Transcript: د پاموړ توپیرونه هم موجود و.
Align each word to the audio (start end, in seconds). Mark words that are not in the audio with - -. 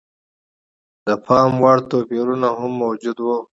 د 1.05 1.07
پاموړ 1.25 1.77
توپیرونه 1.91 2.47
هم 2.59 2.71
موجود 2.83 3.17
و. 3.21 3.27